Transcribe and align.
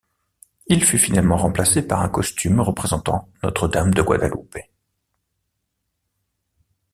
Il 0.65 0.83
fut 0.83 0.97
finalement 0.97 1.37
remplacé 1.37 1.83
par 1.85 2.01
un 2.01 2.09
costume 2.09 2.59
représentant 2.59 3.29
Notre-Dame 3.43 3.93
de 3.93 4.01
Guadalupe. 4.01 4.57